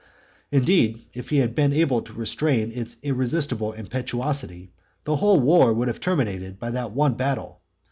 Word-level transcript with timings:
Indeed, 0.51 1.01
if 1.13 1.29
he 1.29 1.37
had 1.37 1.53
been 1.53 1.71
able 1.73 2.01
to 2.01 2.11
restrain 2.13 2.71
its 2.71 2.97
irresistible 3.03 3.71
impetuosity, 3.73 4.71
the 5.03 5.17
whole 5.17 5.39
war 5.39 5.71
would 5.73 5.89
have 5.89 5.97
been 5.97 6.01
terminated 6.05 6.57
by 6.57 6.71
that 6.71 6.91
one 6.91 7.13
battle. 7.13 7.61